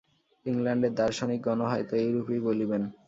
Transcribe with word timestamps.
ইংলণ্ডের 0.45 0.93
দার্শনিকগণও 0.99 1.65
হয়তো 1.71 1.93
এইরূপই 1.97 2.39
বলিবেন। 2.47 2.81